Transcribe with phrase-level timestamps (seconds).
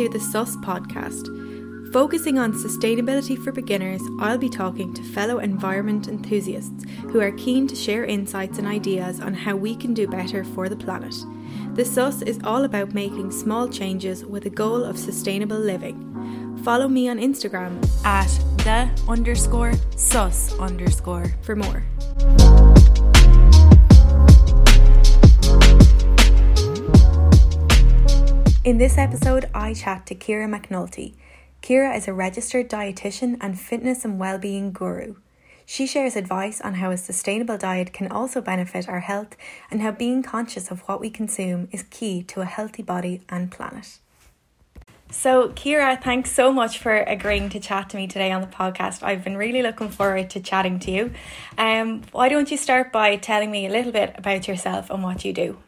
[0.00, 1.92] to the SUS podcast.
[1.92, 7.66] Focusing on sustainability for beginners, I'll be talking to fellow environment enthusiasts who are keen
[7.66, 11.14] to share insights and ideas on how we can do better for the planet.
[11.74, 16.58] The SUS is all about making small changes with a goal of sustainable living.
[16.64, 18.30] Follow me on Instagram at
[18.64, 21.84] the underscore sus underscore for more.
[28.70, 31.14] In this episode, I chat to Ciara McNulty.
[31.60, 35.16] Ciara is a registered dietitian and fitness and well-being guru.
[35.66, 39.36] She shares advice on how a sustainable diet can also benefit our health
[39.72, 43.50] and how being conscious of what we consume is key to a healthy body and
[43.50, 43.98] planet.
[45.10, 49.02] So, Ciara, thanks so much for agreeing to chat to me today on the podcast.
[49.02, 51.12] I've been really looking forward to chatting to you.
[51.58, 55.24] Um, why don't you start by telling me a little bit about yourself and what
[55.24, 55.58] you do?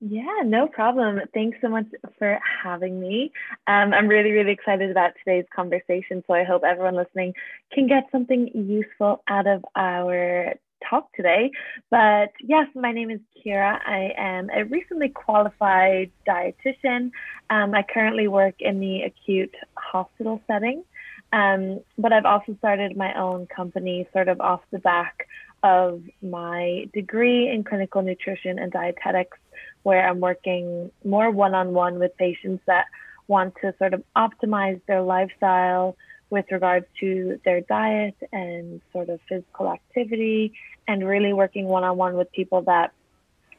[0.00, 1.20] Yeah, no problem.
[1.34, 1.86] Thanks so much
[2.18, 3.32] for having me.
[3.66, 6.22] Um, I'm really, really excited about today's conversation.
[6.26, 7.34] So I hope everyone listening
[7.72, 10.54] can get something useful out of our
[10.88, 11.50] talk today.
[11.90, 13.80] But yes, my name is Ciara.
[13.84, 17.10] I am a recently qualified dietitian.
[17.50, 20.84] Um, I currently work in the acute hospital setting.
[21.32, 25.26] Um, but I've also started my own company sort of off the back
[25.62, 29.38] of my degree in clinical nutrition and dietetics
[29.82, 32.86] where I'm working more one on one with patients that
[33.26, 35.96] want to sort of optimize their lifestyle
[36.30, 40.52] with regards to their diet and sort of physical activity,
[40.86, 42.92] and really working one on one with people that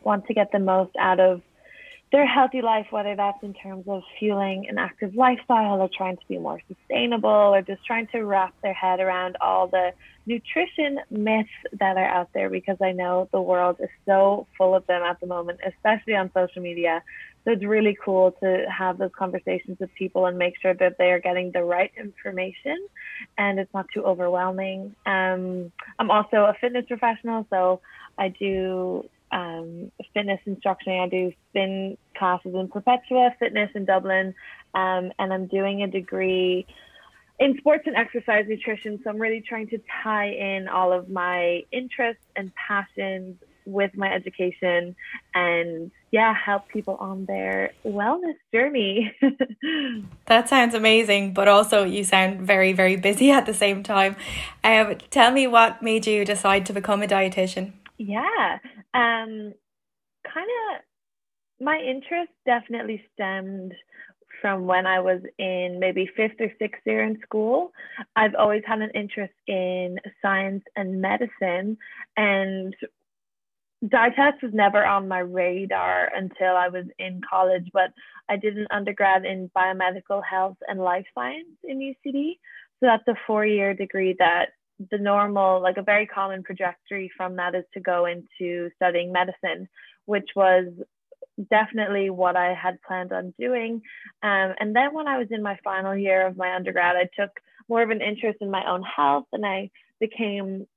[0.03, 1.41] want to get the most out of
[2.11, 6.23] their healthy life, whether that's in terms of fueling an active lifestyle or trying to
[6.27, 9.91] be more sustainable or just trying to wrap their head around all the
[10.25, 11.49] nutrition myths
[11.79, 15.19] that are out there because I know the world is so full of them at
[15.19, 17.03] the moment, especially on social media.
[17.45, 21.11] So it's really cool to have those conversations with people and make sure that they
[21.11, 22.87] are getting the right information
[23.37, 24.95] and it's not too overwhelming.
[25.05, 27.81] Um, I'm also a fitness professional, so
[28.17, 30.93] I do um, fitness instruction.
[30.93, 34.33] I do spin classes in Perpetua Fitness in Dublin,
[34.73, 36.65] um, and I'm doing a degree
[37.39, 38.99] in sports and exercise nutrition.
[39.03, 44.11] So I'm really trying to tie in all of my interests and passions with my
[44.11, 44.95] education
[45.35, 49.13] and yeah, help people on their wellness journey.
[50.25, 54.15] that sounds amazing, but also you sound very, very busy at the same time.
[54.63, 57.73] Um, tell me what made you decide to become a dietitian?
[57.99, 58.57] Yeah.
[58.93, 59.53] Um,
[60.25, 60.81] kind of
[61.59, 63.73] my interest definitely stemmed
[64.41, 67.71] from when I was in maybe fifth or sixth year in school.
[68.15, 71.77] I've always had an interest in science and medicine,
[72.15, 72.73] and
[73.85, 77.67] dietetics was never on my radar until I was in college.
[77.73, 77.91] But
[78.29, 82.37] I did an undergrad in biomedical health and life science in UCD.
[82.79, 84.51] So that's a four year degree that
[84.91, 89.67] the normal, like a very common trajectory from that is to go into studying medicine,
[90.05, 90.67] which was
[91.49, 93.81] definitely what I had planned on doing.
[94.23, 97.31] Um, and then when I was in my final year of my undergrad, I took
[97.67, 99.69] more of an interest in my own health and I
[99.99, 100.67] became,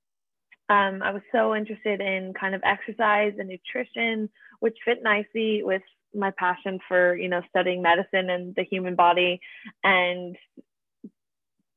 [0.69, 5.81] um, I was so interested in kind of exercise and nutrition, which fit nicely with
[6.13, 9.39] my passion for, you know, studying medicine and the human body.
[9.83, 10.37] And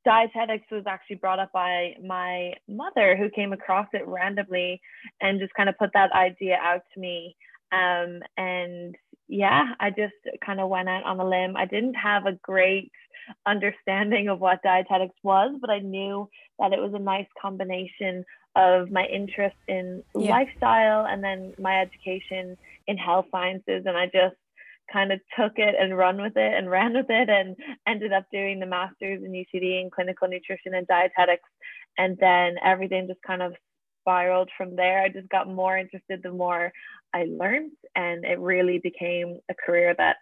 [0.06, 4.80] dietetics was actually brought up by my mother who came across it randomly
[5.20, 7.36] and just kind of put that idea out to me
[7.72, 8.94] um, and
[9.28, 10.14] yeah i just
[10.44, 12.92] kind of went out on a limb i didn't have a great
[13.44, 16.28] understanding of what dietetics was but i knew
[16.60, 18.24] that it was a nice combination
[18.54, 20.30] of my interest in yeah.
[20.30, 22.56] lifestyle and then my education
[22.86, 24.36] in health sciences and i just
[24.92, 28.26] kind of took it and run with it and ran with it and ended up
[28.32, 31.48] doing the master's in UCD in clinical nutrition and dietetics.
[31.98, 33.54] And then everything just kind of
[34.02, 35.02] spiraled from there.
[35.02, 36.72] I just got more interested the more
[37.14, 40.16] I learned, and it really became a career that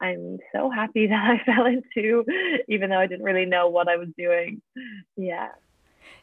[0.00, 2.24] I'm so happy that I fell into,
[2.68, 4.60] even though I didn't really know what I was doing.
[5.16, 5.48] Yeah.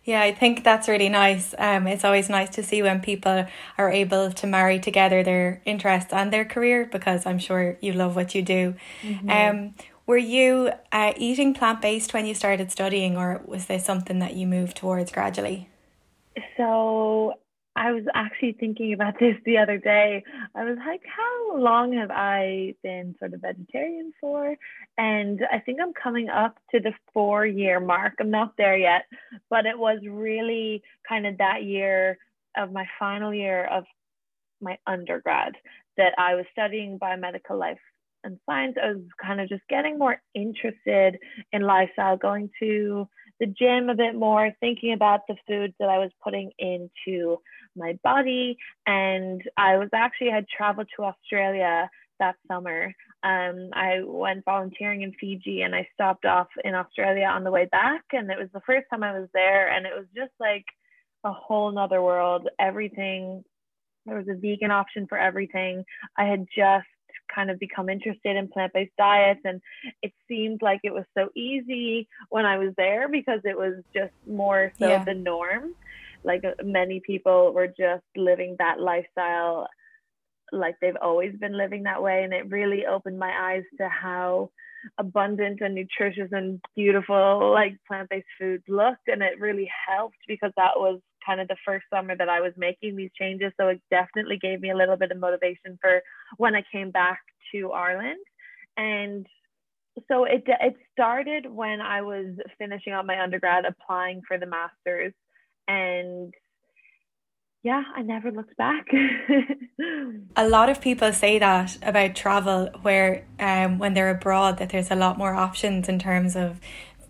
[0.03, 1.53] Yeah, I think that's really nice.
[1.57, 3.45] Um, it's always nice to see when people
[3.77, 8.15] are able to marry together their interests and their career because I'm sure you love
[8.15, 8.75] what you do.
[9.01, 9.29] Mm-hmm.
[9.29, 9.75] Um,
[10.05, 14.35] were you uh, eating plant based when you started studying, or was this something that
[14.35, 15.67] you moved towards gradually?
[16.55, 17.33] So
[17.75, 20.23] I was actually thinking about this the other day.
[20.55, 24.55] I was like, how long have I been sort of vegetarian for?
[24.97, 28.13] And I think I'm coming up to the four year mark.
[28.19, 29.03] I'm not there yet,
[29.49, 32.17] but it was really kind of that year
[32.55, 33.83] of my final year of
[34.59, 35.53] my undergrad
[35.97, 37.79] that I was studying biomedical life
[38.23, 38.75] and science.
[38.81, 41.19] I was kind of just getting more interested
[41.51, 43.07] in lifestyle, going to
[43.39, 47.37] the gym a bit more, thinking about the foods that I was putting into
[47.75, 48.57] my body.
[48.87, 51.89] And I was actually had traveled to Australia
[52.19, 52.93] that summer.
[53.23, 57.65] Um, I went volunteering in Fiji and I stopped off in Australia on the way
[57.65, 58.03] back.
[58.11, 59.69] And it was the first time I was there.
[59.69, 60.65] And it was just like
[61.23, 62.47] a whole nother world.
[62.59, 63.43] Everything,
[64.05, 65.83] there was a vegan option for everything.
[66.17, 66.87] I had just
[67.33, 69.61] kind of become interested in plant-based diets and
[70.01, 74.13] it seemed like it was so easy when I was there because it was just
[74.25, 75.03] more so yeah.
[75.03, 75.73] the norm
[76.23, 79.67] like uh, many people were just living that lifestyle
[80.51, 84.49] like they've always been living that way and it really opened my eyes to how
[84.97, 90.77] abundant and nutritious and beautiful like plant-based foods looked and it really helped because that
[90.77, 94.37] was kind of the first summer that I was making these changes so it definitely
[94.37, 96.01] gave me a little bit of motivation for
[96.37, 97.19] when I came back
[97.51, 98.19] to Ireland.
[98.75, 99.25] And
[100.09, 105.13] so it it started when I was finishing up my undergrad applying for the masters
[105.67, 106.33] and
[107.67, 108.87] yeah, I never looked back.
[110.37, 114.89] a lot of people say that about travel, where um, when they're abroad, that there's
[114.89, 116.61] a lot more options in terms of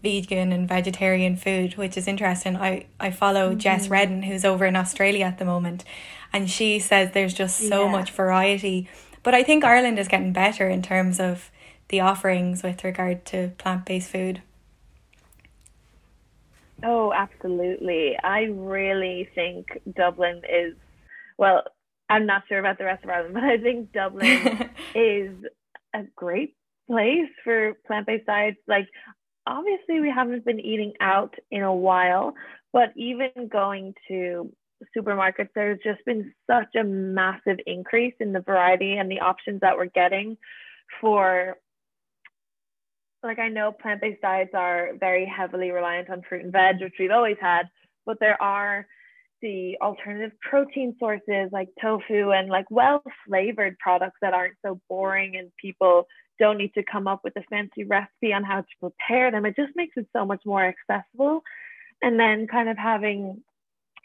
[0.01, 2.55] vegan and vegetarian food, which is interesting.
[2.55, 3.59] I, I follow mm-hmm.
[3.59, 5.83] Jess Redden, who's over in Australia at the moment,
[6.33, 7.91] and she says there's just so yeah.
[7.91, 8.89] much variety.
[9.21, 11.51] But I think Ireland is getting better in terms of
[11.89, 14.41] the offerings with regard to plant based food.
[16.83, 18.15] Oh, absolutely.
[18.23, 20.75] I really think Dublin is,
[21.37, 21.63] well,
[22.09, 25.33] I'm not sure about the rest of Ireland, but I think Dublin is
[25.93, 26.55] a great
[26.89, 28.57] place for plant based diets.
[28.67, 28.87] Like,
[29.45, 32.33] obviously, we haven't been eating out in a while,
[32.73, 34.51] but even going to
[34.95, 39.75] supermarkets, there's just been such a massive increase in the variety and the options that
[39.75, 40.37] we're getting
[41.01, 41.57] for
[43.23, 47.11] like I know plant-based diets are very heavily reliant on fruit and veg, which we've
[47.11, 47.69] always had,
[48.05, 48.87] but there are
[49.41, 55.35] the alternative protein sources like tofu and like well flavored products that aren't so boring
[55.37, 56.07] and people
[56.39, 59.45] don't need to come up with a fancy recipe on how to prepare them.
[59.45, 61.41] It just makes it so much more accessible.
[62.01, 63.41] And then kind of having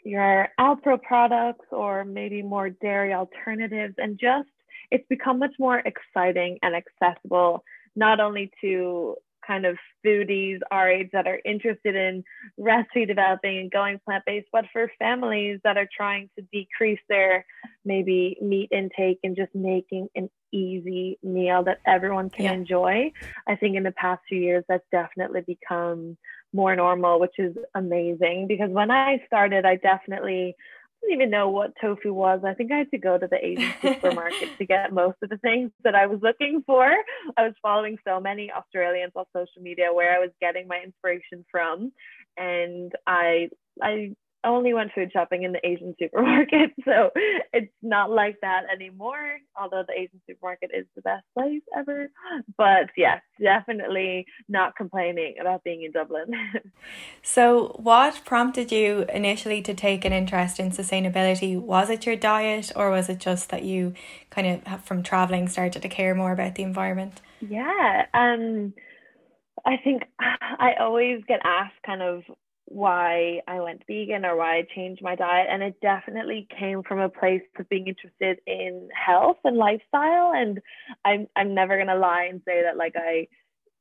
[0.03, 4.49] your Alpro products or maybe more dairy alternatives and just
[4.91, 7.63] it's become much more exciting and accessible
[7.95, 12.23] not only to kind of foodies our age that are interested in
[12.57, 17.45] recipe developing and going plant based, but for families that are trying to decrease their
[17.85, 22.53] maybe meat intake and just making an easy meal that everyone can yeah.
[22.53, 23.11] enjoy.
[23.47, 26.17] I think in the past few years, that's definitely become
[26.53, 30.55] more normal, which is amazing because when I started, I definitely
[31.03, 32.41] didn't even know what tofu was.
[32.45, 35.37] I think I had to go to the Asian supermarket to get most of the
[35.37, 36.91] things that I was looking for.
[37.37, 41.45] I was following so many Australians on social media where I was getting my inspiration
[41.51, 41.91] from.
[42.37, 43.49] And I
[43.81, 46.71] I only went food shopping in the Asian supermarket.
[46.85, 47.11] So
[47.53, 52.09] it's not like that anymore, although the Asian supermarket is the best place ever.
[52.57, 56.27] But yes, definitely not complaining about being in Dublin.
[57.21, 61.57] so, what prompted you initially to take an interest in sustainability?
[61.59, 63.93] Was it your diet, or was it just that you
[64.29, 67.21] kind of, from traveling, started to care more about the environment?
[67.39, 68.05] Yeah.
[68.13, 68.73] Um,
[69.65, 72.23] I think I always get asked kind of
[72.65, 75.47] why I went vegan or why I changed my diet.
[75.49, 80.33] And it definitely came from a place of being interested in health and lifestyle.
[80.33, 80.59] And
[81.03, 83.27] I'm I'm never gonna lie and say that like I,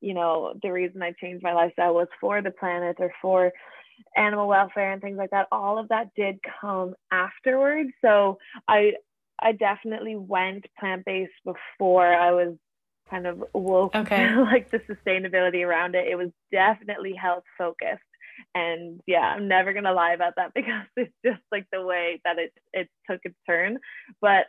[0.01, 3.53] you know, the reason I changed my lifestyle was for the planet or for
[4.17, 5.49] animal welfare and things like that.
[5.53, 7.91] All of that did come afterwards.
[8.03, 8.93] So I
[9.39, 12.55] I definitely went plant-based before I was
[13.11, 14.35] kind of woke okay.
[14.37, 16.09] like the sustainability around it.
[16.09, 18.03] It was definitely health focused
[18.55, 22.21] and yeah i'm never going to lie about that because it's just like the way
[22.25, 23.79] that it it took its turn.
[24.21, 24.47] But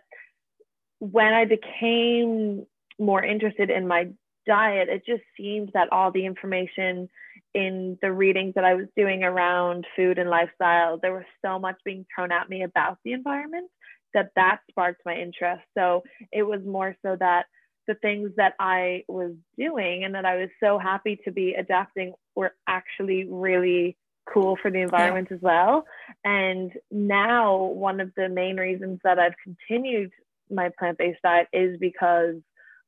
[0.99, 2.65] when i became
[2.99, 4.09] more interested in my
[4.45, 7.09] diet it just seemed that all the information
[7.53, 11.75] in the readings that i was doing around food and lifestyle there was so much
[11.83, 13.69] being thrown at me about the environment
[14.13, 15.63] that that sparked my interest.
[15.77, 17.45] So it was more so that
[17.87, 22.13] the things that I was doing and that I was so happy to be adapting
[22.35, 23.97] were actually really
[24.31, 25.35] cool for the environment yeah.
[25.35, 25.85] as well.
[26.23, 30.11] And now, one of the main reasons that I've continued
[30.49, 32.35] my plant based diet is because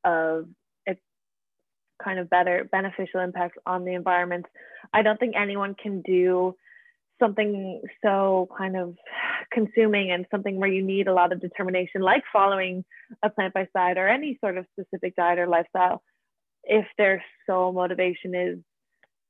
[0.04, 0.46] of
[0.86, 1.00] its
[2.02, 4.46] kind of better beneficial impact on the environment.
[4.92, 6.54] I don't think anyone can do
[7.20, 8.94] something so kind of
[9.52, 12.84] consuming and something where you need a lot of determination, like following
[13.22, 16.02] a plant based diet or any sort of specific diet or lifestyle,
[16.64, 18.58] if their sole motivation is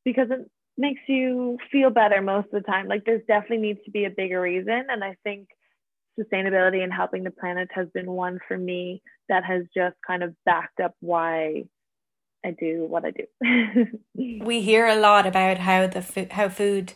[0.06, 0.48] because it
[0.78, 2.86] makes you feel better most of the time.
[2.86, 4.86] Like there's definitely needs to be a bigger reason.
[4.88, 5.48] And I think
[6.18, 10.34] sustainability and helping the planet has been one for me that has just kind of
[10.46, 11.64] backed up why
[12.44, 13.86] I do what I do.
[14.44, 16.92] we hear a lot about how the fo- how food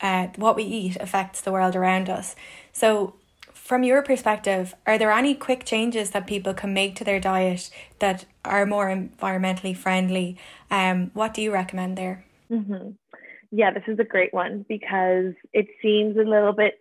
[0.00, 2.34] uh, what we eat affects the world around us.
[2.72, 3.14] So,
[3.52, 7.70] from your perspective, are there any quick changes that people can make to their diet
[8.00, 10.36] that are more environmentally friendly?
[10.70, 12.24] Um, what do you recommend there?
[12.50, 12.90] Mm-hmm.
[13.52, 16.74] Yeah, this is a great one because it seems a little bit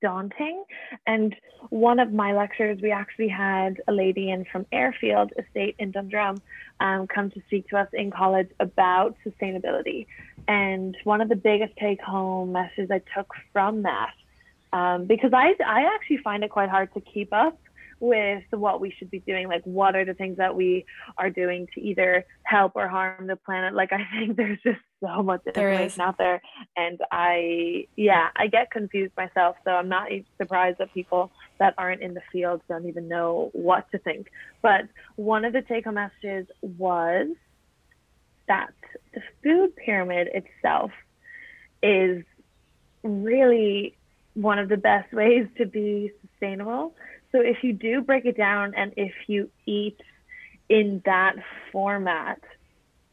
[0.00, 0.64] daunting.
[1.06, 1.34] And
[1.70, 6.40] one of my lectures, we actually had a lady in from Airfield Estate in Dundrum
[6.80, 10.06] um, come to speak to us in college about sustainability.
[10.46, 14.12] And one of the biggest take home messages I took from that,
[14.72, 17.58] um, because I, I actually find it quite hard to keep up
[18.00, 19.48] with what we should be doing.
[19.48, 20.84] Like, what are the things that we
[21.16, 23.74] are doing to either help or harm the planet?
[23.74, 26.40] Like, I think there's just so much information out there.
[26.76, 29.56] And I, yeah, I get confused myself.
[29.64, 33.90] So I'm not surprised that people that aren't in the field don't even know what
[33.92, 34.30] to think.
[34.62, 34.82] But
[35.16, 37.28] one of the take home messages was
[38.46, 38.72] that
[39.14, 40.90] the food pyramid itself
[41.82, 42.24] is
[43.02, 43.96] really
[44.34, 46.94] one of the best ways to be sustainable
[47.32, 50.00] so if you do break it down and if you eat
[50.68, 51.36] in that
[51.72, 52.40] format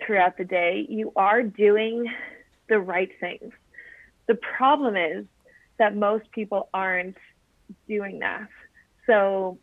[0.06, 2.12] throughout the day, you are doing
[2.70, 3.52] the right things.
[4.28, 5.26] The problem is
[5.78, 7.18] that most people aren't
[7.88, 8.48] doing that.
[9.06, 9.58] So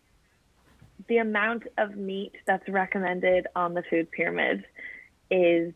[1.09, 4.64] the amount of meat that's recommended on the food pyramid
[5.30, 5.73] is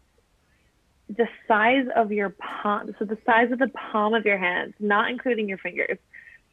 [1.08, 5.10] the size of your palm, so the size of the palm of your hand, not
[5.10, 5.98] including your fingers.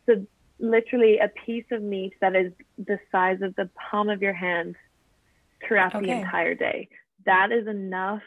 [0.05, 0.25] So
[0.59, 4.75] literally a piece of meat that is the size of the palm of your hand
[5.67, 6.05] throughout okay.
[6.05, 6.89] the entire day.
[7.25, 8.21] That is enough.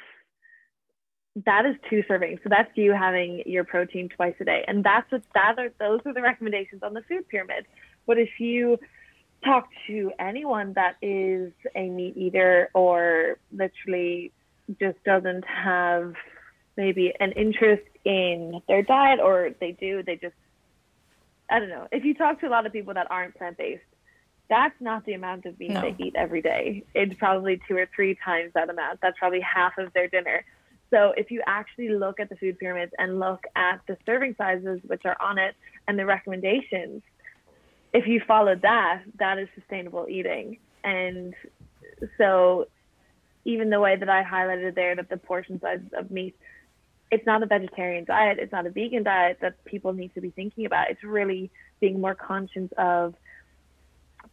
[1.44, 2.42] That is two servings.
[2.42, 4.64] So that's you having your protein twice a day.
[4.66, 7.66] And that's what that are those are the recommendations on the food pyramid.
[8.06, 8.78] But if you
[9.44, 14.32] talk to anyone that is a meat eater or literally
[14.80, 16.14] just doesn't have
[16.76, 20.34] maybe an interest in their diet or they do, they just
[21.50, 21.86] I don't know.
[21.92, 23.82] If you talk to a lot of people that aren't plant based,
[24.48, 25.80] that's not the amount of meat no.
[25.80, 26.84] they eat every day.
[26.94, 29.00] It's probably two or three times that amount.
[29.02, 30.44] That's probably half of their dinner.
[30.90, 34.80] So if you actually look at the food pyramids and look at the serving sizes
[34.86, 35.56] which are on it
[35.88, 37.02] and the recommendations,
[37.92, 40.58] if you follow that, that is sustainable eating.
[40.84, 41.34] And
[42.18, 42.68] so
[43.44, 46.36] even the way that I highlighted there that the portion size of meat
[47.10, 50.30] it's not a vegetarian diet, it's not a vegan diet that people need to be
[50.30, 50.90] thinking about.
[50.90, 53.14] It's really being more conscious of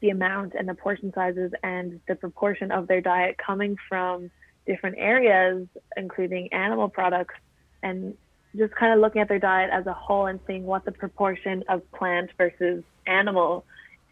[0.02, 4.32] the amount and the portion sizes and the proportion of their diet coming from
[4.66, 7.36] different areas, including animal products,
[7.84, 8.16] and
[8.56, 11.64] just kind of looking at their diet as a whole and seeing what the proportion
[11.70, 13.66] of plant versus animal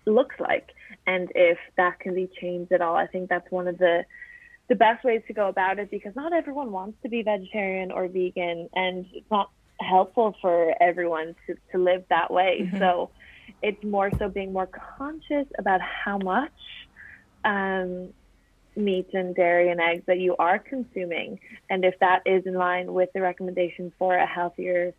[0.06, 0.70] looks like
[1.06, 2.96] and if that can be changed at all.
[2.96, 4.04] I think that's one of the
[4.72, 8.08] the best ways to go about it because not everyone wants to be vegetarian or
[8.08, 9.52] vegan and it's not
[9.82, 12.62] helpful for everyone to, to live that way.
[12.62, 12.78] Mm-hmm.
[12.78, 13.10] So
[13.62, 16.54] it's more so being more conscious about how much
[17.44, 18.14] um,
[18.78, 21.38] meat and dairy and eggs that you are consuming
[21.70, 24.94] and if that is in line with the recommendations for a healthier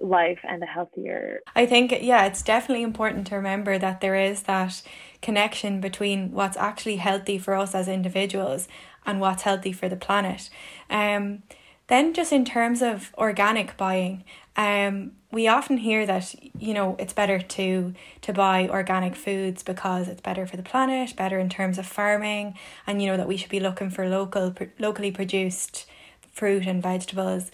[0.00, 4.42] life and a healthier I think yeah it's definitely important to remember that there is
[4.44, 4.82] that
[5.22, 8.68] connection between what's actually healthy for us as individuals
[9.08, 10.50] and what's healthy for the planet.
[10.90, 11.42] Um,
[11.88, 14.22] then, just in terms of organic buying,
[14.56, 20.06] um, we often hear that you know it's better to to buy organic foods because
[20.06, 22.54] it's better for the planet, better in terms of farming,
[22.86, 25.86] and you know that we should be looking for local locally produced
[26.30, 27.50] fruit and vegetables.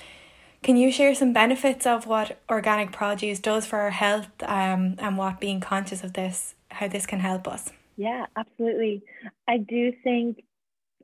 [0.65, 5.19] Can you share some benefits of what organic produce does for our health um, and
[5.19, 7.69] what being conscious of this, how this can help us?
[7.99, 9.03] Yeah, absolutely.
[9.47, 10.43] I do think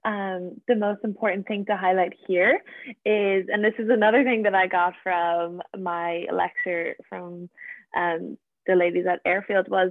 [0.03, 2.63] um, the most important thing to highlight here
[3.05, 7.51] is, and this is another thing that I got from my lecture from
[7.95, 9.91] um, the ladies at Airfield was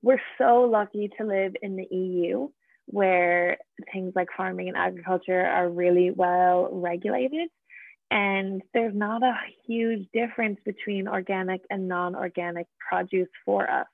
[0.00, 2.50] we're so lucky to live in the EU
[2.86, 3.58] where
[3.92, 7.48] things like farming and agriculture are really well regulated.
[8.10, 9.34] And there's not a
[9.66, 13.86] huge difference between organic and non organic produce for us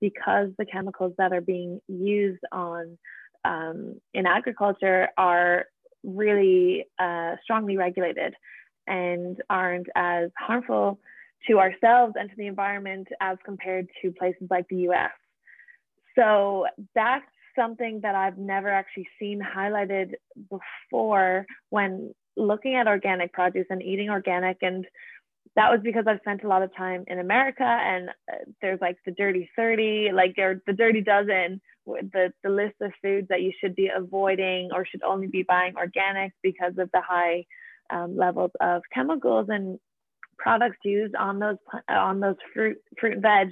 [0.00, 2.96] because the chemicals that are being used on
[3.44, 5.66] um, in agriculture are
[6.04, 8.34] really uh, strongly regulated
[8.86, 11.00] and aren't as harmful
[11.48, 15.10] to ourselves and to the environment as compared to places like the US.
[16.16, 17.24] So that's
[17.56, 20.14] something that I've never actually seen highlighted
[20.50, 24.58] before when looking at organic produce and eating organic.
[24.62, 24.86] And
[25.54, 28.98] that was because I've spent a lot of time in America and uh, there's like
[29.06, 33.52] the dirty 30, like there, the dirty dozen, the, the list of foods that you
[33.60, 37.44] should be avoiding or should only be buying organic because of the high
[37.90, 39.78] um, levels of chemicals and
[40.38, 41.56] products used on those
[41.88, 43.48] on those fruit fruit and veg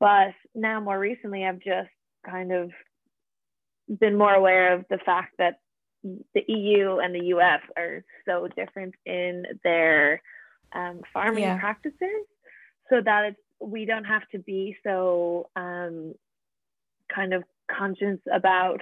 [0.00, 1.88] but now more recently i've just
[2.28, 2.70] kind of
[4.00, 5.60] been more aware of the fact that
[6.34, 10.22] the eu and the us are so different in their
[10.72, 11.58] um, farming yeah.
[11.58, 12.26] practices
[12.90, 16.14] so that it's we don't have to be so um,
[17.14, 18.80] kind of conscious about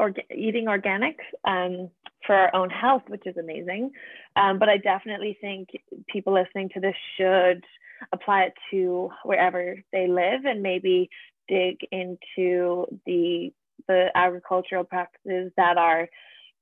[0.00, 1.90] orga- eating organic um,
[2.26, 3.90] for our own health, which is amazing.
[4.36, 5.68] Um, but I definitely think
[6.08, 7.64] people listening to this should
[8.12, 11.10] apply it to wherever they live and maybe
[11.48, 13.52] dig into the
[13.86, 16.08] the agricultural practices that are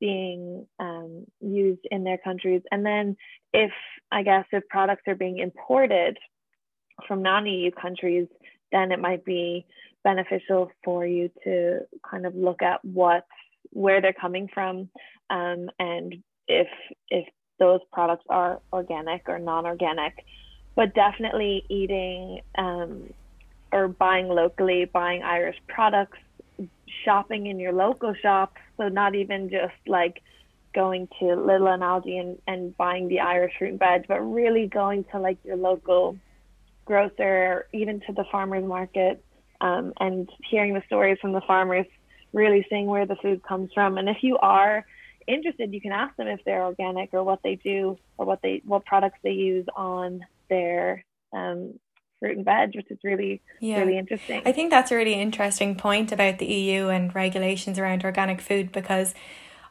[0.03, 2.61] being um, used in their countries.
[2.73, 3.17] And then
[3.53, 3.71] if
[4.11, 6.19] I guess if products are being imported
[7.07, 8.27] from non-EU countries,
[8.73, 9.65] then it might be
[10.03, 13.25] beneficial for you to kind of look at what
[13.71, 14.91] where they're coming from
[15.31, 16.17] um, and
[16.49, 16.67] if
[17.09, 17.29] if
[17.61, 20.13] those products are organic or non-organic
[20.75, 23.09] but definitely eating um,
[23.73, 26.19] or buying locally buying irish products
[27.05, 30.23] shopping in your local shop so not even just like
[30.75, 35.05] going to Lidl and Aldi and, and buying the irish root veg but really going
[35.13, 36.17] to like your local
[36.85, 39.23] grocer even to the farmers market
[39.63, 41.87] um, and hearing the stories from the farmers,
[42.33, 43.97] really seeing where the food comes from.
[43.97, 44.85] And if you are
[45.29, 48.61] interested, you can ask them if they're organic or what they do or what they
[48.65, 51.79] what products they use on their um,
[52.23, 53.81] fruit and veg, which is really yeah.
[53.81, 54.43] really interesting.
[54.47, 58.71] I think that's a really interesting point about the EU and regulations around organic food
[58.71, 59.13] because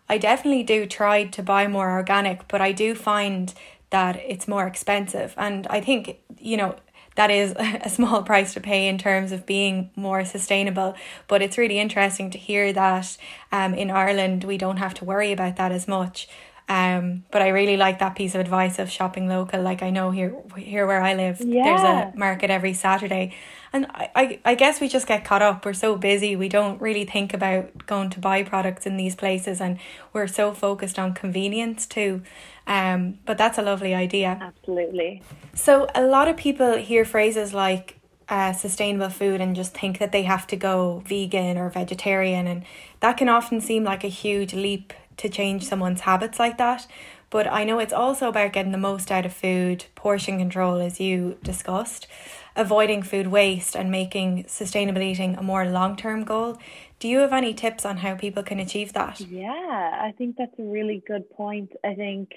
[0.10, 3.54] I definitely do try to buy more organic, but I do find
[3.92, 5.34] that it's more expensive.
[5.38, 6.76] And I think, you know,
[7.16, 10.96] that is a small price to pay in terms of being more sustainable.
[11.30, 13.18] But it's really interesting to hear that
[13.54, 16.28] um, in Ireland we don't have to worry about that as much.
[16.70, 19.62] Um, but I really like that piece of advice of shopping local.
[19.62, 21.64] Like I know here here where I live, yeah.
[21.64, 23.34] there's a market every Saturday,
[23.74, 25.66] and I, I I guess we just get caught up.
[25.66, 29.60] We're so busy, we don't really think about going to buy products in these places,
[29.60, 29.80] and
[30.14, 32.22] we're so focused on convenience too.
[32.68, 34.38] Um, but that's a lovely idea.
[34.40, 35.24] Absolutely.
[35.54, 40.14] So a lot of people hear phrases like uh, sustainable food and just think that
[40.14, 42.64] they have to go vegan or vegetarian, and
[43.02, 46.88] that can often seem like a huge leap to change someone's habits like that.
[47.30, 51.00] But I know it's also about getting the most out of food, portion control, as
[51.00, 52.08] you discussed,
[52.56, 56.58] avoiding food waste, and making sustainable eating a more long term goal.
[57.00, 59.22] Do you have any tips on how people can achieve that?
[59.22, 61.72] Yeah, I think that's a really good point.
[61.86, 62.30] I think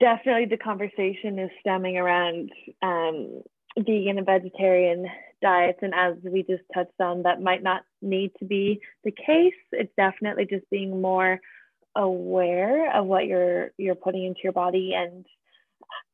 [0.00, 2.50] definitely the conversation is stemming around
[2.82, 3.42] um,
[3.78, 5.06] vegan and vegetarian
[5.42, 5.78] diets.
[5.82, 9.60] And as we just touched on, that might not need to be the case.
[9.72, 11.38] It's definitely just being more
[11.96, 15.26] aware of what you're you're putting into your body and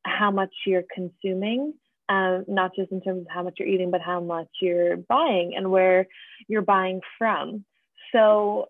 [0.03, 1.73] how much you're consuming
[2.09, 5.53] um, not just in terms of how much you're eating, but how much you're buying
[5.55, 6.07] and where
[6.47, 7.65] you're buying from.
[8.13, 8.67] So,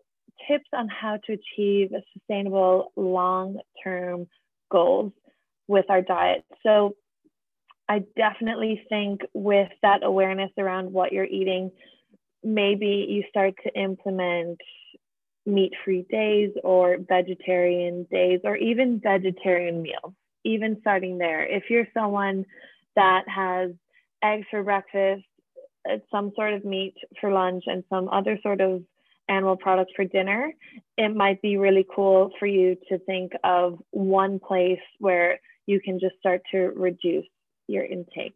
[0.47, 4.27] tips on how to achieve sustainable long term
[4.71, 5.11] goals
[5.67, 6.45] with our diet.
[6.63, 6.95] So,
[7.87, 11.71] I definitely think with that awareness around what you're eating,
[12.43, 14.59] maybe you start to implement
[15.47, 21.43] meat free days or vegetarian days or even vegetarian meals, even starting there.
[21.45, 22.45] If you're someone
[22.95, 23.71] that has
[24.21, 25.23] eggs for breakfast,
[25.89, 28.83] uh, some sort of meat for lunch, and some other sort of
[29.29, 30.51] animal product for dinner,
[30.97, 35.99] it might be really cool for you to think of one place where you can
[35.99, 37.25] just start to reduce
[37.67, 38.35] your intake.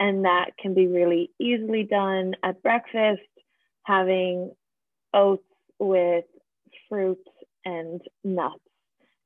[0.00, 3.22] And that can be really easily done at breakfast,
[3.84, 4.52] having
[5.14, 5.42] oats
[5.78, 6.24] with
[6.88, 7.18] fruit
[7.64, 8.60] and nuts,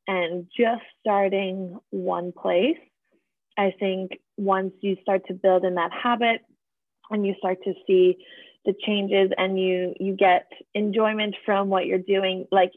[0.06, 2.78] and just starting one place
[3.60, 6.40] I think once you start to build in that habit
[7.10, 8.16] and you start to see
[8.64, 12.72] the changes and you you get enjoyment from what you're doing, like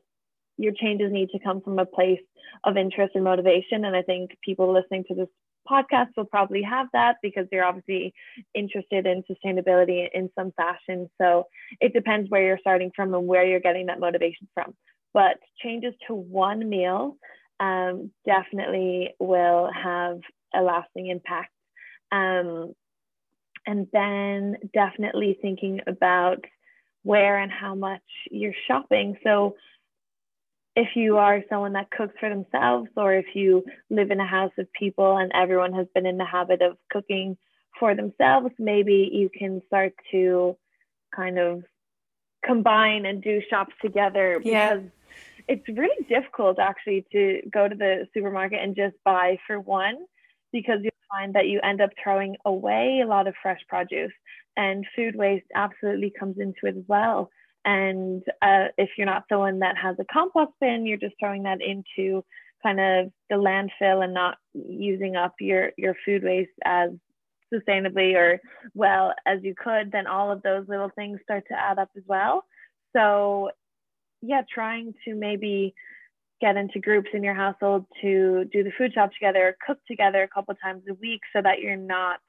[0.58, 2.20] your changes need to come from a place
[2.66, 3.86] of interest and motivation.
[3.86, 5.30] And I think people listening to this
[5.70, 8.14] podcast will probably have that because they're obviously
[8.54, 11.10] interested in sustainability in some fashion.
[11.22, 11.48] So
[11.80, 14.76] it depends where you're starting from and where you're getting that motivation from.
[15.14, 17.18] But changes to one meal
[17.60, 20.20] um, definitely will have
[20.54, 21.52] a lasting impact.
[22.12, 22.74] Um,
[23.66, 26.44] and then definitely thinking about
[27.04, 29.18] where and how much you're shopping.
[29.24, 29.56] So
[30.76, 34.52] if you are someone that cooks for themselves, or if you live in a house
[34.58, 37.38] of people and everyone has been in the habit of cooking
[37.80, 40.58] for themselves, maybe you can start to
[41.16, 41.64] kind of
[42.44, 44.82] combine and do shops together because
[45.48, 49.96] it's really difficult actually to go to the supermarket and just buy for one
[50.52, 54.12] because you find that you end up throwing away a lot of fresh produce
[54.58, 57.30] and food waste absolutely comes into it as well
[57.66, 61.60] and uh, if you're not someone that has a compost bin you're just throwing that
[61.62, 62.24] into
[62.62, 66.90] kind of the landfill and not using up your your food waste as
[67.54, 68.40] sustainably or
[68.74, 72.04] well as you could then all of those little things start to add up as
[72.08, 72.44] well.
[72.96, 73.52] So
[74.22, 75.74] yeah trying to maybe
[76.44, 80.28] get into groups in your household to do the food shop together, cook together a
[80.28, 82.20] couple times a week, so that you're not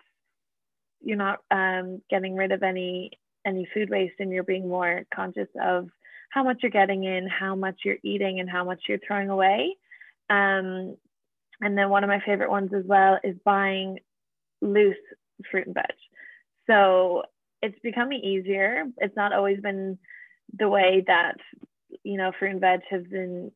[1.00, 3.10] you're not um, getting rid of any
[3.46, 5.88] any food waste, and you're being more conscious of
[6.30, 9.76] how much you're getting in, how much you're eating, and how much you're throwing away.
[10.30, 10.96] Um,
[11.60, 14.00] and then one of my favorite ones as well is buying
[14.60, 14.96] loose
[15.50, 15.86] fruit and veg.
[16.66, 17.22] So
[17.62, 18.84] it's becoming easier.
[18.98, 19.98] It's not always been
[20.58, 21.36] the way that
[22.02, 23.52] you know fruit and veg has been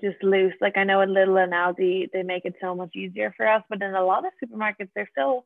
[0.00, 0.54] just loose.
[0.60, 3.62] Like I know in Lidl and Aldi, they make it so much easier for us,
[3.68, 5.44] but in a lot of supermarkets, they're still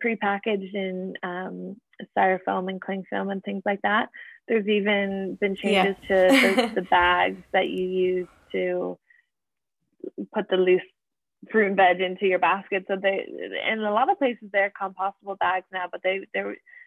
[0.00, 1.76] pre-packaged in um,
[2.16, 4.08] styrofoam and cling film and things like that.
[4.48, 6.28] There's even been changes yeah.
[6.28, 8.98] to the, the bags that you use to
[10.34, 10.82] put the loose
[11.50, 12.84] fruit and veg into your basket.
[12.88, 13.26] So they,
[13.70, 16.42] in a lot of places, they're compostable bags now, but they they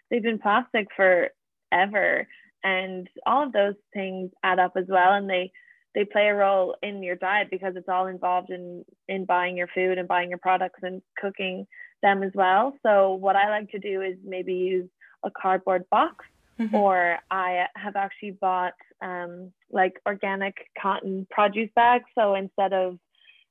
[0.09, 2.27] they've been plastic forever,
[2.63, 5.51] and all of those things add up as well, and they
[5.93, 9.69] they play a role in your diet because it's all involved in in buying your
[9.73, 11.65] food and buying your products and cooking
[12.01, 12.73] them as well.
[12.83, 14.89] So what I like to do is maybe use
[15.25, 16.25] a cardboard box
[16.59, 16.75] mm-hmm.
[16.75, 22.05] or I have actually bought um, like organic cotton produce bags.
[22.15, 22.97] So instead of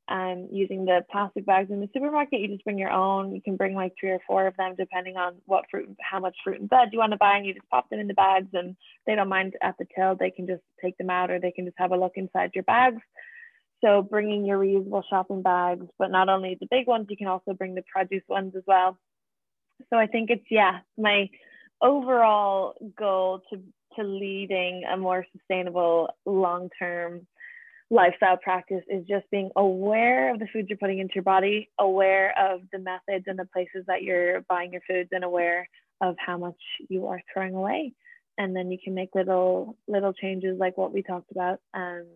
[0.09, 2.41] um, using the plastic bags in the supermarket.
[2.41, 3.35] You just bring your own.
[3.35, 6.37] You can bring like three or four of them, depending on what fruit, how much
[6.45, 8.49] fruit and veg you want to buy, and you just pop them in the bags.
[8.53, 10.15] And they don't mind at the till.
[10.15, 12.65] They can just take them out, or they can just have a look inside your
[12.65, 13.01] bags.
[13.83, 17.55] So bringing your reusable shopping bags, but not only the big ones, you can also
[17.55, 18.99] bring the produce ones as well.
[19.91, 21.29] So I think it's yeah, my
[21.85, 23.61] overall goal to
[23.97, 27.27] to leading a more sustainable long term
[27.91, 32.35] lifestyle practice is just being aware of the foods you're putting into your body, aware
[32.37, 35.69] of the methods and the places that you're buying your foods, and aware
[36.01, 37.93] of how much you are throwing away.
[38.37, 42.07] And then you can make little little changes like what we talked about um,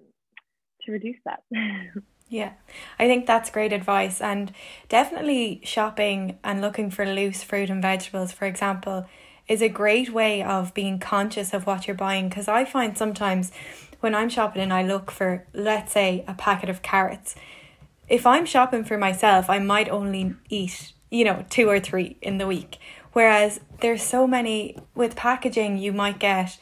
[0.83, 1.43] to reduce that.
[2.31, 2.53] Yeah,
[2.99, 4.21] I think that's great advice.
[4.21, 4.53] And
[4.91, 9.07] definitely shopping and looking for loose fruit and vegetables, for example,
[9.49, 12.29] is a great way of being conscious of what you're buying.
[12.29, 13.51] Because I find sometimes
[14.01, 17.35] when I'm shopping and I look for, let's say, a packet of carrots,
[18.09, 22.39] if I'm shopping for myself, I might only eat, you know, two or three in
[22.39, 22.79] the week.
[23.13, 26.59] Whereas there's so many with packaging, you might get,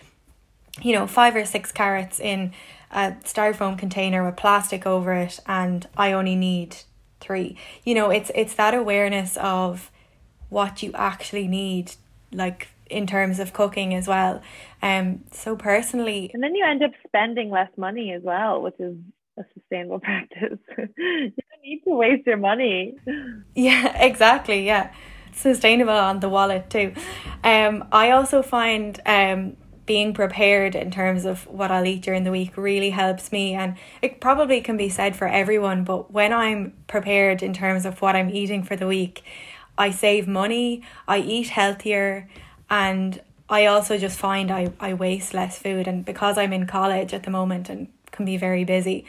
[0.80, 2.52] you know, five or six carrots in
[2.90, 6.76] a styrofoam container with plastic over it, and I only need
[7.20, 7.56] three.
[7.84, 9.90] You know, it's it's that awareness of
[10.48, 11.92] what you actually need,
[12.32, 14.42] like in terms of cooking as well.
[14.82, 18.96] Um, so personally, and then you end up spending less money as well, which is
[19.38, 20.58] a sustainable practice.
[20.76, 22.94] you don't need to waste your money.
[23.54, 24.64] Yeah, exactly.
[24.64, 24.92] Yeah,
[25.32, 26.94] sustainable on the wallet too.
[27.44, 32.32] Um, I also find um being prepared in terms of what I'll eat during the
[32.32, 36.72] week really helps me and it probably can be said for everyone but when I'm
[36.88, 39.22] prepared in terms of what I'm eating for the week
[39.78, 42.28] I save money I eat healthier
[42.70, 47.14] and I also just find I, I waste less food and because I'm in college
[47.14, 49.04] at the moment and can be very busy,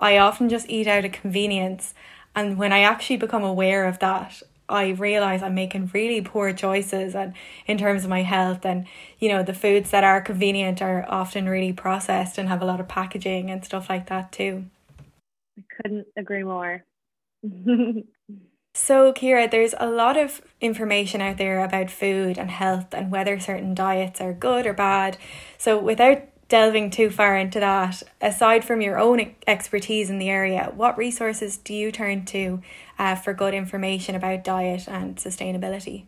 [0.00, 1.94] I often just eat out of convenience.
[2.34, 7.14] And when I actually become aware of that, I realize I'm making really poor choices
[7.14, 7.34] and
[7.66, 8.86] in terms of my health and
[9.18, 12.80] you know the foods that are convenient are often really processed and have a lot
[12.80, 14.64] of packaging and stuff like that too.
[15.58, 16.84] I couldn't agree more.
[18.76, 23.38] So, Ciara, there's a lot of information out there about food and health and whether
[23.38, 25.16] certain diets are good or bad.
[25.56, 30.72] So, without delving too far into that, aside from your own expertise in the area,
[30.74, 32.62] what resources do you turn to
[32.98, 36.06] uh, for good information about diet and sustainability?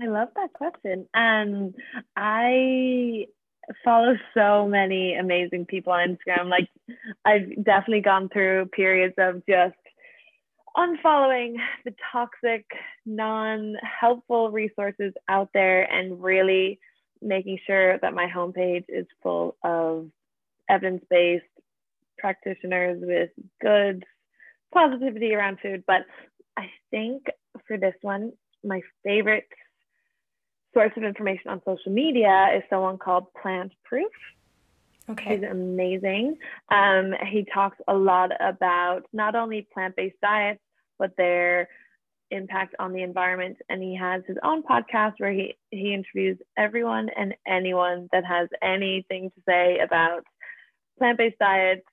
[0.00, 1.08] I love that question.
[1.12, 1.74] Um,
[2.16, 3.26] I
[3.84, 6.48] follow so many amazing people on Instagram.
[6.48, 6.68] Like,
[7.24, 9.74] I've definitely gone through periods of just
[10.76, 12.64] unfollowing the toxic,
[13.06, 16.78] non helpful resources out there and really
[17.22, 20.10] making sure that my homepage is full of
[20.68, 21.44] evidence based
[22.18, 23.30] practitioners with
[23.60, 24.04] good
[24.72, 25.84] positivity around food.
[25.86, 26.02] But
[26.56, 27.24] I think
[27.66, 28.32] for this one,
[28.64, 29.48] my favorite
[30.72, 34.12] source of information on social media is someone called Plant Proof.
[35.10, 35.36] Okay.
[35.36, 36.36] He's amazing.
[36.70, 40.60] Um, he talks a lot about not only plant based diets,
[40.98, 41.68] but their
[42.30, 43.56] impact on the environment.
[43.68, 48.48] And he has his own podcast where he, he interviews everyone and anyone that has
[48.62, 50.22] anything to say about
[50.98, 51.86] plant based diets,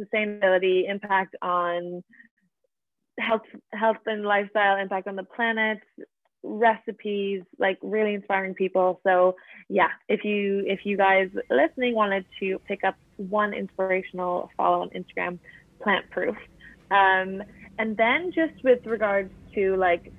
[0.00, 2.02] sustainability, impact on
[3.18, 3.42] health,
[3.72, 5.78] health and lifestyle, impact on the planet,
[6.42, 9.00] recipes like really inspiring people.
[9.04, 9.36] So
[9.68, 14.90] yeah if you if you guys listening wanted to pick up one inspirational follow on
[14.90, 15.38] instagram
[15.82, 16.36] plant proof.
[16.90, 17.42] Um,
[17.78, 20.12] and then just with regards to like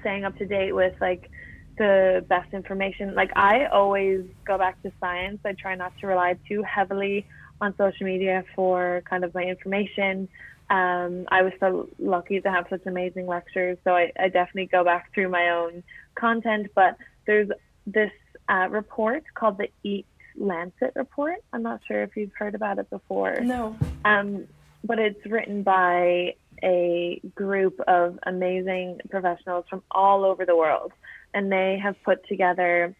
[0.00, 1.30] staying up to date with like
[1.78, 5.38] the best information like i always go back to science.
[5.44, 7.26] I try not to rely too heavily
[7.60, 10.28] on social media for kind of my information
[10.68, 14.82] um, I was so lucky to have such amazing lectures, so I, I definitely go
[14.84, 15.82] back through my own
[16.16, 16.68] content.
[16.74, 17.48] But there's
[17.86, 18.10] this
[18.48, 21.36] uh, report called the Eat Lancet report.
[21.52, 23.40] I'm not sure if you've heard about it before.
[23.40, 23.76] No.
[24.04, 24.46] Um,
[24.82, 30.92] but it's written by a group of amazing professionals from all over the world,
[31.32, 32.94] and they have put together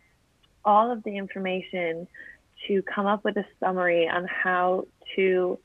[0.65, 2.07] all of the information
[2.69, 5.59] to come up with a summary on how to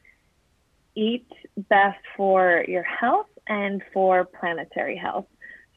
[0.95, 1.27] eat
[1.58, 5.25] best for your health and for planetary health.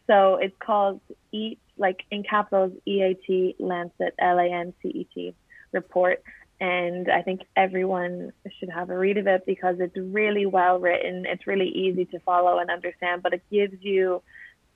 [0.07, 1.00] So it's called
[1.33, 5.35] Eat, like in capitals, EAT Lancet, L A N C E T
[5.72, 6.22] report.
[6.61, 11.27] And I think everyone should have a read of it because it's really well written.
[11.27, 14.22] It's really easy to follow and understand, but it gives you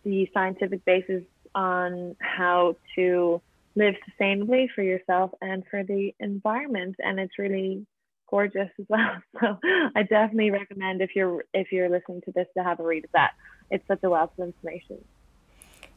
[0.05, 1.23] the scientific basis
[1.55, 3.41] on how to
[3.77, 6.97] live sustainably for yourself and for the environment.
[6.99, 7.87] And it's really
[8.31, 9.23] gorgeous as well.
[9.41, 9.59] So
[9.95, 13.13] I definitely recommend if you're if you're listening to this to have a read of
[13.13, 13.33] that.
[13.71, 15.05] It's such a wealth of information.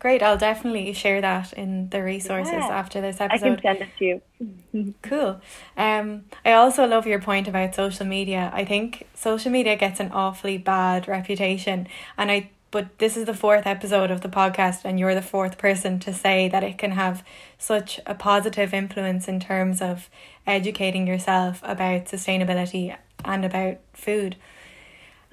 [0.02, 2.70] Great, I'll definitely share that in the resources yeah.
[2.70, 3.46] after this episode.
[3.46, 4.94] I can send it to you.
[5.04, 5.41] cool.
[5.78, 8.50] Um, I also love your point about social media.
[8.52, 13.34] I think social media gets an awfully bad reputation, and I but this is the
[13.34, 16.91] fourth episode of the podcast and you're the fourth person to say that it can
[16.91, 17.23] have
[17.57, 20.10] such a positive influence in terms of
[20.47, 24.38] educating yourself about sustainability and about food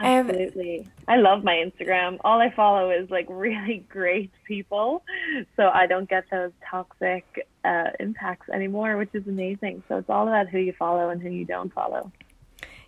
[0.01, 0.81] um, Absolutely.
[0.81, 2.19] Um, I love my Instagram.
[2.23, 5.03] All I follow is like really great people.
[5.57, 9.83] So I don't get those toxic uh, impacts anymore, which is amazing.
[9.89, 12.13] So it's all about who you follow and who you don't follow.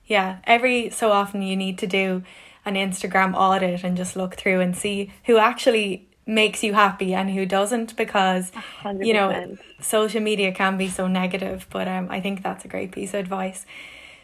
[0.07, 0.39] Yeah.
[0.45, 2.23] Every so often you need to do
[2.65, 7.31] an Instagram audit and just look through and see who actually makes you happy and
[7.31, 9.05] who doesn't because 100%.
[9.05, 12.93] you know social media can be so negative but um I think that's a great
[12.93, 13.67] piece of advice.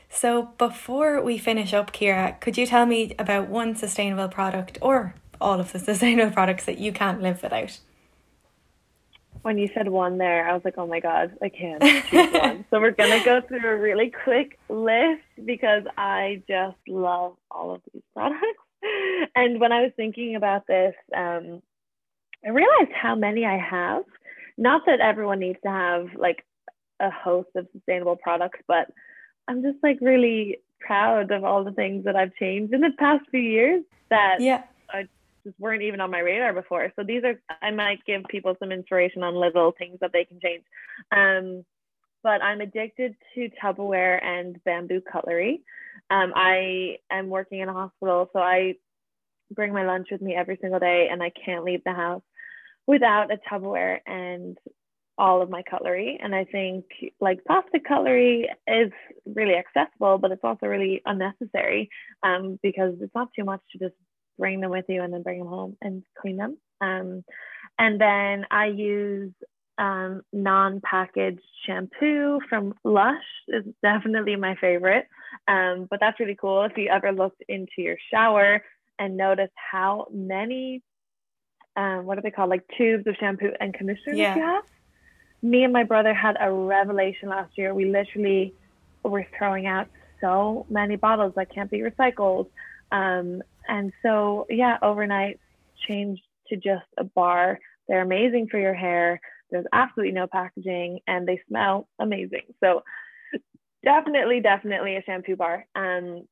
[0.09, 5.15] So before we finish up Ciara, could you tell me about one sustainable product or
[5.41, 7.79] all of the sustainable products that you can't live without?
[9.47, 11.81] When you said one there, I was like, oh my God, I can't
[12.11, 12.65] choose one.
[12.69, 17.77] so we're going to go through a really quick list because I just love all
[17.77, 18.41] of these products.
[19.37, 21.63] And when I was thinking about this, um,
[22.45, 24.03] I realized how many I have.
[24.59, 26.45] Not that everyone needs to have like
[26.99, 28.91] a host of sustainable products, but
[29.47, 33.25] I'm just like really proud of all the things that I've changed in the past
[33.31, 34.65] few years that yeah
[35.47, 36.93] just weren't even on my radar before.
[36.97, 40.41] So these are I might give people some inspiration on little things that they can
[40.43, 40.65] change.
[41.17, 41.65] Um,
[42.23, 45.63] but I'm addicted to Tupperware and bamboo cutlery.
[46.11, 48.75] Um, I am working in a hospital, so I
[49.53, 52.23] bring my lunch with me every single day, and I can't leave the house
[52.87, 54.59] without a Tupperware and
[55.19, 56.19] all of my cutlery.
[56.23, 56.85] And I think
[57.21, 58.93] like plastic cutlery is
[59.25, 61.89] really accessible, but it's also really unnecessary
[62.23, 63.95] um, because it's not too much to just
[64.39, 66.57] bring them with you and then bring them home and clean them.
[66.81, 67.25] Um,
[67.79, 69.33] and then I use
[69.79, 75.07] um, non-packaged shampoo from Lush is definitely my favorite.
[75.49, 76.65] Um, but that's really cool.
[76.65, 78.63] If you ever looked into your shower
[78.99, 80.83] and noticed how many,
[81.77, 84.35] um, what are they called, like tubes of shampoo and conditioner yeah.
[84.35, 84.65] you have.
[85.43, 87.75] Me and my brother had a revelation last year.
[87.75, 88.55] We literally
[89.03, 89.89] were throwing out
[90.21, 92.49] so many bottles that can't be recycled.
[92.91, 95.41] Um, and so, yeah, overnight
[95.89, 97.59] changed to just a bar.
[97.89, 99.21] They're amazing for your hair.
[99.51, 102.55] There's absolutely no packaging and they smell amazing.
[102.63, 102.83] So,
[103.85, 105.67] definitely, definitely a shampoo bar.
[105.75, 106.27] Um,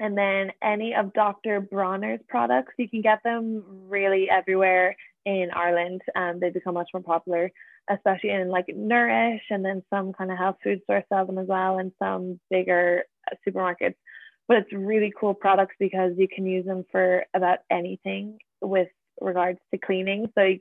[0.00, 1.60] And then any of Dr.
[1.60, 6.02] Bronner's products, you can get them really everywhere in Ireland.
[6.16, 7.50] Um, they become much more popular,
[7.88, 11.46] especially in like Nourish, and then some kind of health food store sell them as
[11.48, 13.04] well, and some bigger
[13.46, 13.96] supermarkets.
[14.46, 18.88] But it's really cool products because you can use them for about anything with
[19.20, 20.30] regards to cleaning.
[20.34, 20.60] So you,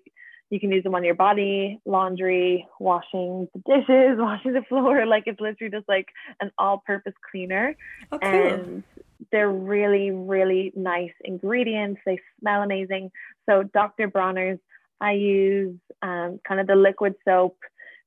[0.49, 5.05] you can use them on your body, laundry, washing the dishes, washing the floor.
[5.05, 6.07] Like it's literally just like
[6.39, 7.75] an all-purpose cleaner.
[8.11, 8.29] Oh, cool.
[8.29, 8.83] And
[9.31, 12.01] they're really, really nice ingredients.
[12.05, 13.11] They smell amazing.
[13.49, 14.07] So Dr.
[14.07, 14.59] Bronner's,
[15.01, 17.57] I use um, kind of the liquid soap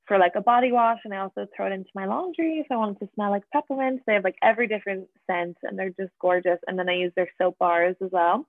[0.07, 2.77] for like a body wash, and I also throw it into my laundry if I
[2.77, 4.01] want it to smell like peppermint.
[4.07, 6.59] They have like every different scent, and they're just gorgeous.
[6.67, 8.47] And then I use their soap bars as well.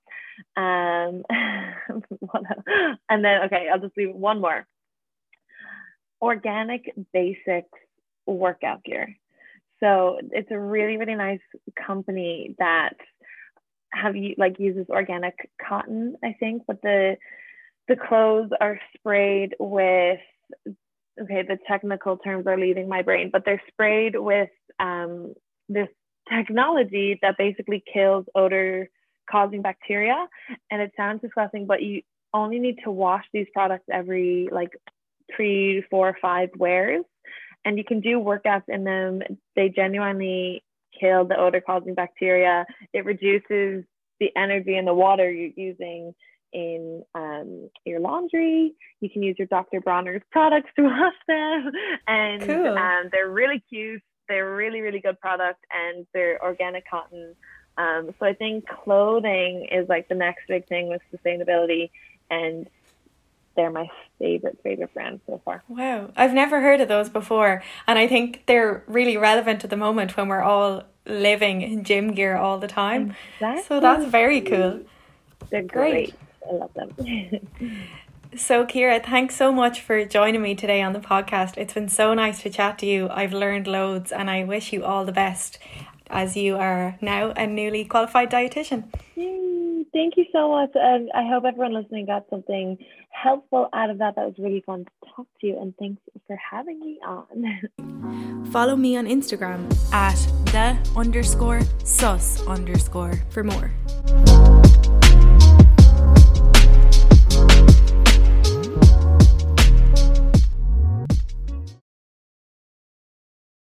[0.57, 4.67] Um, and then okay, I'll just leave one more.
[6.23, 7.69] Organic Basics
[8.27, 9.17] workout gear.
[9.81, 11.41] So it's a really, really nice
[11.87, 12.95] company that
[13.93, 17.17] have you like uses organic cotton, I think, but the
[17.89, 20.21] the clothes are sprayed with
[21.23, 25.35] okay, the technical terms are leaving my brain, but they're sprayed with um,
[25.69, 25.89] this
[26.33, 28.89] technology that basically kills odor
[29.31, 30.27] causing bacteria.
[30.71, 32.03] And it sounds disgusting, but you
[32.35, 34.71] only need to wash these products every like
[35.35, 37.05] three, four, five wears
[37.65, 39.21] and you can do workouts in them.
[39.57, 40.65] They genuinely
[40.99, 42.65] kill the odor causing bacteria.
[42.93, 43.85] It reduces
[44.21, 46.15] the energy and the water you're using
[46.53, 48.75] in um, your laundry.
[49.01, 49.81] You can use your Dr.
[49.81, 51.73] Bronner's products to wash them.
[52.07, 52.79] And cool.
[52.79, 54.03] um, they're really cute.
[54.29, 57.35] They're really, really good product and they're organic cotton.
[57.79, 61.91] Um, so I think clothing is like the next big thing with sustainability.
[62.31, 62.69] And
[63.59, 65.65] they're my favorite favorite brand so far.
[65.69, 69.77] Wow, I've never heard of those before, and I think they're really relevant at the
[69.77, 73.17] moment when we're all living in gym gear all the time.
[73.35, 73.65] Exactly.
[73.65, 74.83] So that's very cool.
[75.51, 75.91] They're great.
[75.91, 76.15] great.
[76.47, 76.95] I love them.
[78.37, 81.57] So, Ciara, thanks so much for joining me today on the podcast.
[81.57, 83.09] It's been so nice to chat to you.
[83.09, 85.59] I've learned loads and I wish you all the best
[86.11, 88.85] as you are now a newly qualified dietitian.
[89.15, 89.85] Yay.
[89.93, 90.71] Thank you so much.
[90.75, 92.77] And I hope everyone listening got something
[93.11, 94.17] helpful out of that.
[94.17, 95.59] That was really fun to talk to you.
[95.59, 98.47] And thanks for having me on.
[98.53, 100.17] Follow me on Instagram at
[100.53, 103.73] the underscore sus underscore for more.